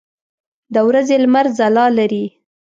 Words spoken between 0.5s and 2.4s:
د ورځې لمر ځلا لري.